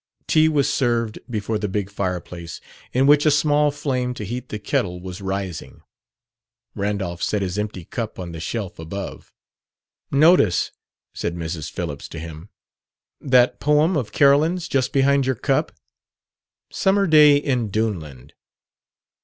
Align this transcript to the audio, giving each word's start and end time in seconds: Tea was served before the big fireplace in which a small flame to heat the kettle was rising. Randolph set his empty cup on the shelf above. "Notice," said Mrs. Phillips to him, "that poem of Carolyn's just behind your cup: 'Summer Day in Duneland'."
Tea 0.25 0.49
was 0.49 0.67
served 0.67 1.19
before 1.29 1.59
the 1.59 1.67
big 1.67 1.91
fireplace 1.91 2.59
in 2.91 3.05
which 3.05 3.23
a 3.23 3.29
small 3.29 3.69
flame 3.69 4.15
to 4.15 4.25
heat 4.25 4.49
the 4.49 4.57
kettle 4.57 4.99
was 4.99 5.21
rising. 5.21 5.83
Randolph 6.73 7.21
set 7.21 7.43
his 7.43 7.59
empty 7.59 7.85
cup 7.85 8.17
on 8.17 8.31
the 8.31 8.39
shelf 8.39 8.79
above. 8.79 9.31
"Notice," 10.09 10.71
said 11.13 11.35
Mrs. 11.35 11.69
Phillips 11.69 12.07
to 12.07 12.17
him, 12.19 12.49
"that 13.19 13.59
poem 13.59 13.95
of 13.95 14.11
Carolyn's 14.11 14.67
just 14.67 14.91
behind 14.91 15.27
your 15.27 15.35
cup: 15.35 15.71
'Summer 16.71 17.05
Day 17.05 17.37
in 17.37 17.69
Duneland'." 17.69 18.31